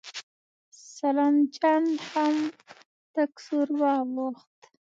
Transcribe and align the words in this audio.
سلام 0.97 1.35
جان 1.55 1.85
هم 2.09 2.35
تک 3.13 3.31
سور 3.45 3.67
واوښت. 3.81 4.59